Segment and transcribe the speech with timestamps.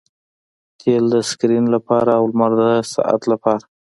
[0.79, 2.61] تیل د سکرین لپاره او لمر د
[2.93, 3.63] ساعت لپاره